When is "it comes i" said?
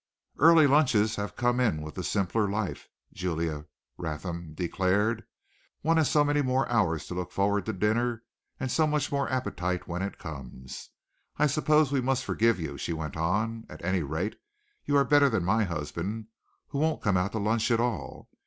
10.01-11.45